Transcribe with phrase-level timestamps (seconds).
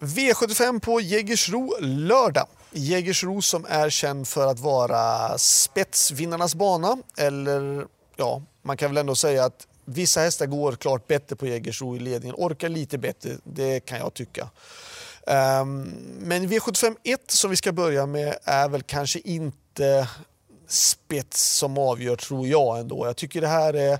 [0.00, 2.46] V75 på Jägersro lördag.
[2.70, 6.96] Jägersro som är känd för att vara spetsvinnarnas bana.
[7.16, 11.96] Eller ja, man kan väl ändå säga att vissa hästar går klart bättre på Jägersro
[11.96, 12.36] i ledningen.
[12.38, 14.48] Orkar lite bättre, det kan jag tycka.
[15.26, 15.82] Um,
[16.18, 20.08] men V75 1 som vi ska börja med är väl kanske inte
[20.68, 23.06] spets som avgör tror jag ändå.
[23.06, 23.98] Jag tycker det här är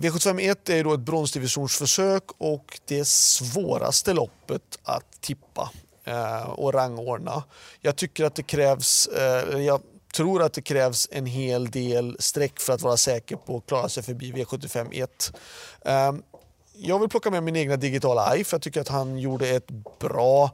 [0.00, 5.70] V751 är då ett bronsdivisionsförsök och det svåraste loppet att tippa
[6.04, 7.42] eh, och rangordna.
[7.80, 9.80] Jag tycker att det krävs, eh, jag
[10.14, 13.88] tror att det krävs en hel del streck för att vara säker på att klara
[13.88, 15.34] sig förbi V751.
[15.84, 16.12] Eh,
[16.72, 19.68] jag vill plocka med min egna digitala AI för jag tycker att han gjorde ett
[20.00, 20.50] bra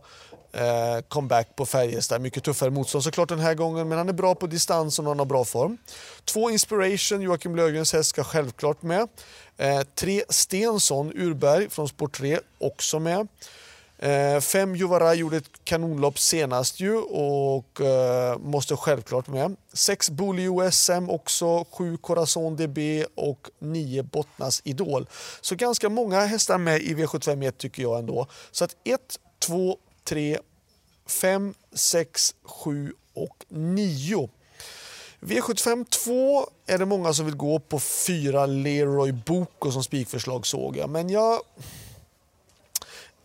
[0.57, 2.21] Eh, comeback på Färjestad.
[2.21, 5.19] Mycket tuffare motstånd såklart den här gången, men han är bra på distans och han
[5.19, 5.79] har bra form.
[6.25, 9.09] Två Inspiration, Joakim Löfgrens häst, ska självklart med.
[9.57, 13.29] Eh, tre Stensson, Urberg från Sport 3, också med.
[13.99, 19.57] Eh, fem Juvara gjorde ett kanonlopp senast ju och eh, måste självklart med.
[19.73, 25.07] Sex Bully OSM också, sju Corazon DB och nio Bottnas Idol.
[25.41, 28.27] Så ganska många hästar med i V751 tycker jag ändå.
[28.51, 29.01] Så att 1,
[29.39, 30.39] 2, 3,
[31.07, 34.29] 5, 6, 7 och 9.
[35.21, 40.77] V75 2 är det många som vill gå på fyra Leroy Boko som spikförslag såg
[40.77, 40.91] jag.
[40.91, 41.41] Men jag...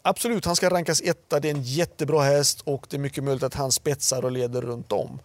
[0.01, 1.39] Absolut, han ska rankas etta.
[1.39, 4.61] Det är en jättebra häst och det är mycket möjligt att han spetsar och leder
[4.61, 5.19] runt om.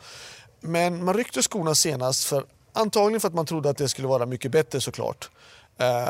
[0.61, 4.27] Men man ryckte skorna senast för antagligen för att man trodde att det skulle vara
[4.27, 5.31] mycket bättre såklart.
[5.79, 6.09] Eh,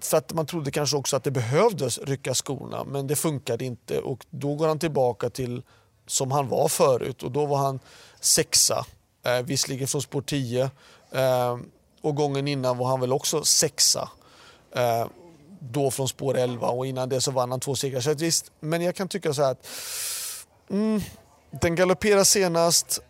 [0.00, 3.98] för att man trodde kanske också att det behövdes rycka skorna men det funkade inte
[3.98, 5.62] och då går han tillbaka till
[6.06, 7.80] som han var förut och då var han
[8.20, 8.86] sexa,
[9.24, 10.70] eh, visserligen från spår 10
[11.12, 11.58] eh,
[12.00, 14.08] och gången innan var han väl också sexa.
[14.72, 15.06] Eh,
[15.60, 18.00] då från spår 11 och innan det så vann han två segrar.
[18.00, 19.66] Så visst, men jag kan tycka så här att
[20.70, 21.00] mm,
[21.50, 23.00] den galopperar senast,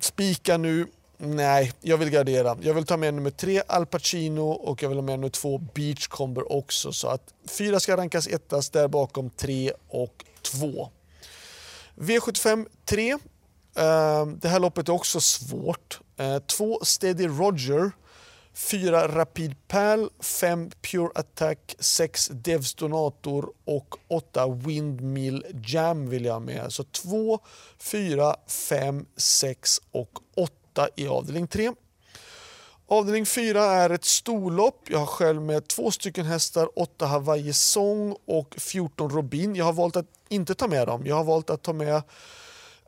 [0.00, 0.86] spikar nu,
[1.24, 2.56] Nej, jag vill gardera.
[2.60, 5.58] Jag vill ta med nummer tre Al Pacino och jag vill ha med nummer två
[5.58, 6.92] Beachcomber också.
[6.92, 10.88] Så att fyra ska rankas ettas, där bakom tre och två.
[11.94, 13.10] V75 3.
[13.10, 16.00] Eh, det här loppet är också svårt.
[16.16, 17.90] Eh, två Steady Roger,
[18.54, 26.32] fyra Rapid Pal, fem Pure Attack, sex Devs Donator och åtta Windmill Jam vill jag
[26.32, 26.72] ha med.
[26.72, 27.38] Så två,
[27.78, 31.72] fyra, fem, sex och åtta 8 i avdelning 3.
[32.86, 34.80] Avdelning 4 är ett storlopp.
[34.88, 39.54] Jag har själv med två stycken hästar, 8 Hawaii Song och 14 Robin.
[39.54, 41.06] Jag har valt att inte ta med dem.
[41.06, 41.94] Jag har valt att ta med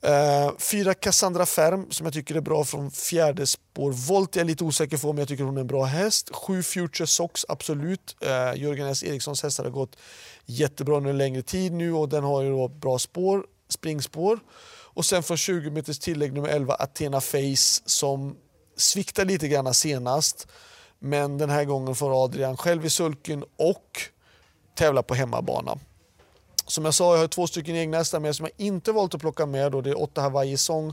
[0.03, 3.93] eh, fyra Cassandra Ferm som jag tycker är bra från fjärde spår.
[3.93, 6.34] Volt är jag lite osäker på men jag tycker hon är en bra häst.
[6.34, 8.17] Sju Future Sox, absolut.
[8.21, 9.97] Eh, Jörgen S Erikssons hästar har gått
[10.47, 14.41] jättebra under en längre tid nu och den har ju då bra spår, springspår.
[14.94, 18.37] Och sen från 20 meters tillägg nummer 11 Athena Face som
[18.77, 20.49] sviktar lite grann senast.
[20.99, 24.00] Men den här gången får Adrian själv i sulken och
[24.75, 25.78] tävla på hemmabana.
[26.66, 29.21] Som jag sa, jag har två stycken egna hästar med som jag inte valt att
[29.21, 29.72] plocka med.
[29.72, 29.81] Då.
[29.81, 30.93] Det är åtta Hawaii Song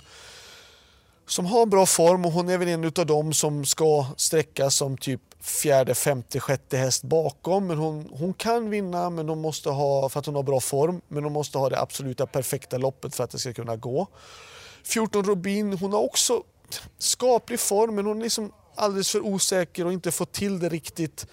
[1.31, 4.97] som har bra form och hon är väl en av dem som ska sträckas som
[4.97, 7.67] typ fjärde, femte, sjätte häst bakom.
[7.67, 11.01] Men hon, hon kan vinna men hon måste ha, för att hon har bra form,
[11.07, 14.07] men hon måste ha det absoluta perfekta loppet för att det ska kunna gå.
[14.83, 16.43] 14 Robin, hon har också
[16.97, 21.27] skaplig form men hon är liksom alldeles för osäker och inte fått till det riktigt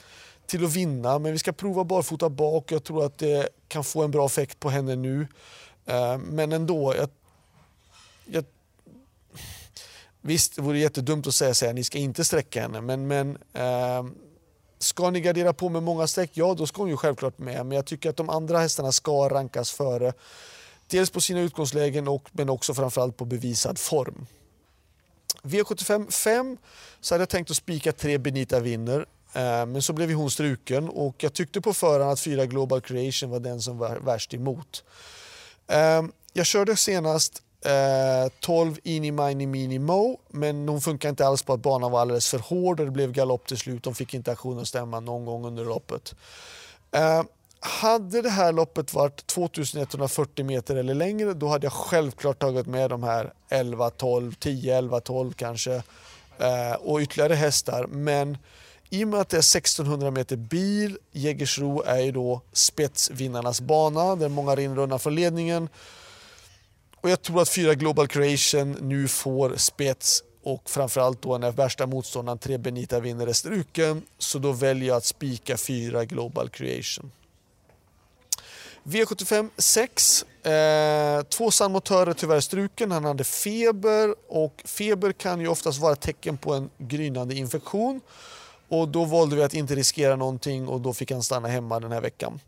[0.46, 1.18] till att vinna.
[1.18, 2.72] Men vi ska prova barfota bak.
[2.72, 5.26] Jag tror att det kan få en bra effekt på henne nu.
[5.86, 7.08] Eh, men ändå, jag,
[8.24, 8.44] jag
[10.20, 14.04] Visst, det vore jättedumt att säga att ni ska inte sträcka henne, men, men eh,
[14.78, 17.66] ska ni gardera på med många streck, ja då ska hon ju självklart med.
[17.66, 20.12] Men jag tycker att de andra hästarna ska rankas före.
[20.86, 24.26] Dels på sina utgångslägen och, men också framförallt på bevisad form.
[25.42, 26.56] V75 5
[27.00, 29.06] så hade jag tänkt att spika tre Benita vinner.
[29.32, 33.30] Eh, men så blev hon struken och jag tyckte på förhand att fyra Global Creation
[33.30, 34.84] var den som var värst emot.
[35.66, 41.42] Eh, jag körde senast Eh, 12 Ini Mini Mini Mo, men hon funkar inte alls
[41.42, 43.82] på att banan var alldeles för hård och det blev galopp till slut.
[43.82, 46.14] De fick inte aktionen att stämma någon gång under loppet.
[46.90, 47.22] Eh,
[47.60, 52.90] hade det här loppet varit 2140 meter eller längre då hade jag självklart tagit med
[52.90, 55.74] de här 11, 12, 10, 11, 12 kanske
[56.38, 57.86] eh, och ytterligare hästar.
[57.86, 58.38] Men
[58.90, 64.16] i och med att det är 1600 meter bil, Jägersro är ju då spetsvinnarnas bana
[64.16, 65.68] där många rinner undan från ledningen
[67.00, 71.86] och jag tror att fyra Global Creation nu får spets och framförallt då när värsta
[71.86, 77.10] motståndaren tre Benita vinner är struken så då väljer jag att spika fyra Global Creation.
[78.82, 80.24] V75 6.
[80.46, 82.92] Eh, två sandmotörer tyvärr struken.
[82.92, 88.00] Han hade feber och feber kan ju oftast vara tecken på en grynande infektion.
[88.68, 91.92] Och då valde vi att inte riskera någonting och då fick han stanna hemma den
[91.92, 92.40] här veckan.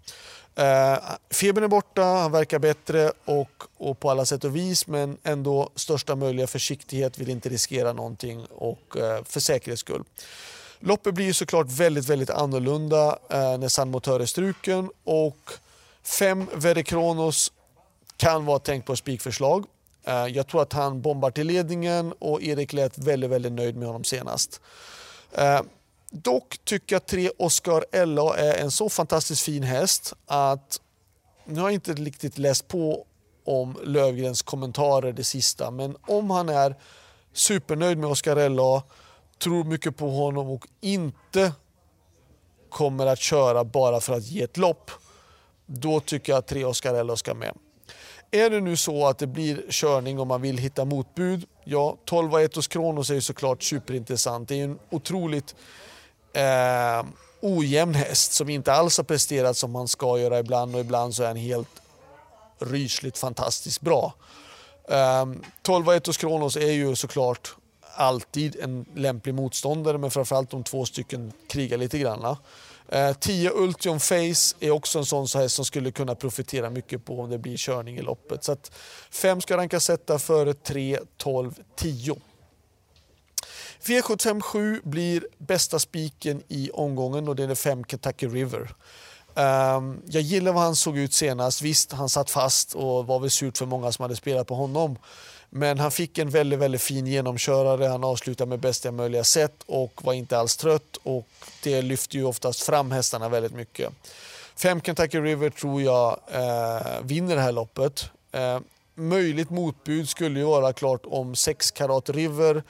[0.55, 0.99] Eh,
[1.31, 5.71] febern är borta, han verkar bättre och, och på alla sätt och vis men ändå
[5.75, 10.05] största möjliga försiktighet, vill inte riskera någonting och eh, för säkerhets skull.
[10.81, 15.51] Loppet blir ju såklart väldigt, väldigt annorlunda eh, när San Motör är struken och
[16.03, 17.53] fem Verikronos
[18.17, 19.65] kan vara tänkt på spikförslag.
[20.05, 23.87] Eh, jag tror att han bombar till ledningen och Erik lät väldigt, väldigt nöjd med
[23.87, 24.61] honom senast.
[25.33, 25.61] Eh,
[26.11, 30.81] Dock tycker jag att tre Oscar LA är en så fantastiskt fin häst att
[31.45, 33.07] nu har jag inte riktigt läst på
[33.45, 36.77] om Lövgrens kommentarer det sista men om han är
[37.33, 38.83] supernöjd med Oscar LA
[39.39, 41.53] tror mycket på honom och inte
[42.71, 44.91] kommer att köra bara för att ge ett lopp,
[45.67, 46.65] då tycker jag att tre
[47.03, 47.55] LA ska med.
[48.31, 52.35] Är det nu så att det blir körning om man vill hitta motbud, ja 12
[52.35, 54.49] Etos Kronos är ju såklart superintressant.
[54.49, 55.55] Det är en otroligt
[56.33, 57.05] eh,
[57.41, 61.23] ojämn häst som inte alls har presterat som man ska göra ibland och ibland så
[61.23, 61.83] är han helt
[62.59, 64.15] rysligt fantastiskt bra.
[64.89, 65.27] Eh,
[65.63, 67.55] 12 Etos Kronos är ju såklart
[67.95, 72.37] alltid en lämplig motståndare men framförallt de två stycken krigar lite grann.
[72.89, 77.21] Eh, 10 Ultion Face är också en sån häst som skulle kunna profitera mycket på
[77.21, 78.45] om det blir körning i loppet.
[78.45, 78.73] Så att
[79.11, 82.17] 5 ska rankas sätta före 3, 12, 10.
[83.85, 88.75] V757 blir bästa spiken i omgången och det är 5 Kentucky River.
[89.35, 91.63] Um, jag gillar vad han såg ut senast.
[91.63, 94.99] Visst, han satt fast och var väl surt för många som hade spelat på honom.
[95.51, 97.87] Men han fick en väldigt, väldigt fin genomkörare.
[97.87, 100.97] Han avslutade med bästa möjliga sätt och var inte alls trött.
[101.03, 101.27] Och
[101.63, 103.93] det lyfter ju oftast fram hästarna väldigt mycket.
[104.57, 108.11] Fem Kentucky River tror jag eh, vinner det här loppet.
[108.33, 108.59] Eh,
[108.95, 112.63] möjligt motbud skulle ju vara klart om 6 Karat River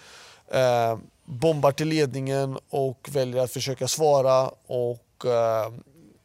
[0.50, 4.50] eh, bombar till ledningen och väljer att försöka svara.
[4.66, 5.72] och eh,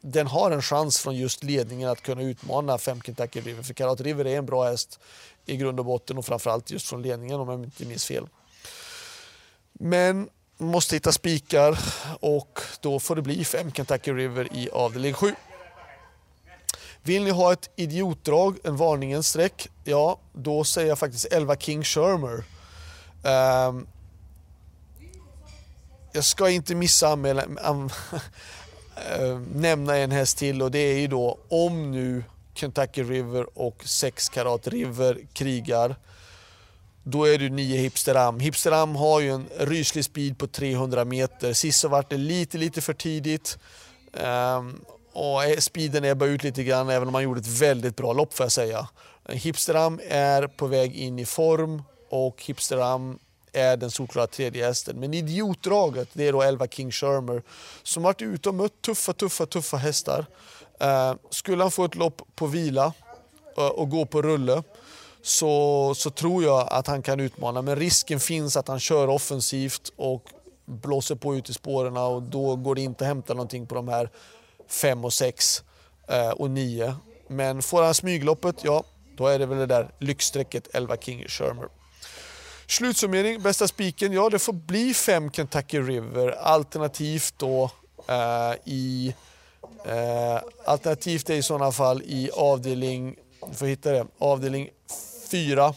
[0.00, 3.62] den har en chans från just ledningen att kunna utmana Fem Kentucky River.
[3.62, 5.00] För Karat River är en bra häst
[5.46, 8.26] i grund och botten och framförallt just från ledningen om jag inte minns fel.
[9.72, 11.78] Men måste hitta spikar
[12.20, 15.34] och då får det bli Fem Kentucky River i avdelning 7.
[17.02, 21.84] Vill ni ha ett idiotdrag, en varningens streck, ja då säger jag faktiskt 11 King
[21.84, 22.44] Shermer.
[23.68, 23.86] Um,
[26.16, 27.90] jag ska inte missa anmäla, an,
[29.18, 32.24] äh, nämna en häst till och det är ju då om nu
[32.54, 35.96] Kentucky River och 6 Karat River krigar.
[37.02, 38.40] Då är du 9 Hipsteram.
[38.40, 41.52] Hipsteram har ju en ryslig speed på 300 meter.
[41.52, 43.58] Sist så vart det lite, lite för tidigt.
[44.12, 48.12] Um, och eh, speeden ebbar ut lite grann även om han gjorde ett väldigt bra
[48.12, 48.88] lopp får jag säga.
[49.28, 53.18] Hipsteram är på väg in i form och Hipsteram
[53.56, 55.00] är den solklara tredje hästen.
[55.00, 57.42] Men idiotdraget det är då 11 King Shermer
[57.82, 60.26] som varit ute och mött tuffa, tuffa, tuffa hästar.
[60.80, 62.92] Eh, skulle han få ett lopp på vila
[63.56, 64.62] eh, och gå på rulle
[65.22, 67.62] så, så tror jag att han kan utmana.
[67.62, 70.22] Men risken finns att han kör offensivt och
[70.64, 73.88] blåser på ut i spåren och då går det inte att hämta någonting på de
[73.88, 74.10] här
[74.68, 75.62] 5 och 6
[76.08, 76.94] eh, och 9.
[77.28, 78.84] Men får han smygloppet, ja
[79.16, 81.68] då är det väl det där lyxstrecket 11 King Shermer.
[82.68, 86.30] Slutsummering, bästa spiken, ja det får bli 5 Kentucky River.
[86.30, 87.70] Alternativt då
[88.08, 89.14] eh, i
[89.86, 93.16] Eh, alternativt är i sådana fall i avdelning,
[93.48, 94.68] du får hitta det, avdelning
[95.30, 95.74] 4,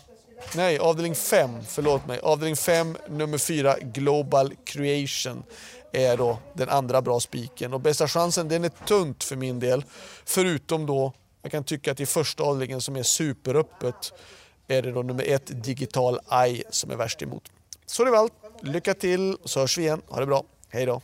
[0.55, 5.43] nej avdelning 5, förlåt mig, avdelning 5 nummer 4 Global Creation
[5.91, 7.73] är då den andra bra spiken.
[7.73, 9.83] Och bästa chansen den är tunt för min del.
[10.25, 14.13] Förutom då, jag kan tycka att i första avdelningen som är superöppet
[14.69, 17.43] är det då nummer ett, Digital Eye som är värst emot.
[17.85, 18.33] Så det var allt.
[18.61, 20.01] Lycka till så hörs vi igen.
[20.07, 20.43] Ha det bra.
[20.69, 21.01] Hej då.